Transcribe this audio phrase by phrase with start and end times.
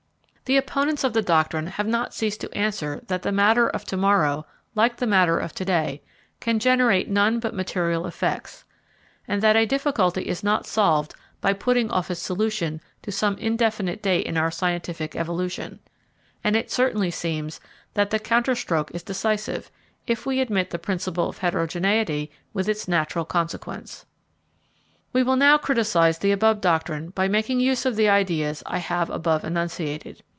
[0.45, 3.95] The opponents of the doctrine have not ceased to answer that the matter of to
[3.95, 6.01] morrow, like the matter of to day,
[6.41, 8.65] can generate none but material effects,
[9.29, 14.03] and that a difficulty is not solved by putting off its solution to some indefinite
[14.03, 15.79] date in our scientific evolution:
[16.43, 17.61] and it certainly seems
[17.93, 19.71] that the counter stroke is decisive,
[20.05, 24.05] if we admit the principle of heterogeneity with its natural consequence.
[25.13, 29.09] We will now criticise the above doctrine by making use of the ideas I have
[29.09, 30.21] above enunciated.